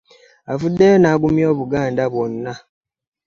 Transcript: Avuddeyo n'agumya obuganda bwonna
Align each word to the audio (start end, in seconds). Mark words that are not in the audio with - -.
Avuddeyo 0.51 0.97
n'agumya 0.99 1.45
obuganda 1.53 2.03
bwonna 2.11 2.53